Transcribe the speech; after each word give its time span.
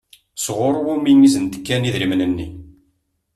Sɣur 0.45 0.75
wumi 0.83 1.13
i 1.27 1.29
sen-d-kan 1.33 1.87
idrimen-nni? 1.89 2.47